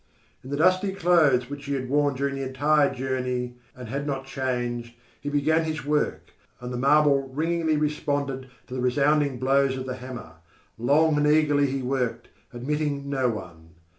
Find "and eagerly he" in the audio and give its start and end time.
11.17-11.83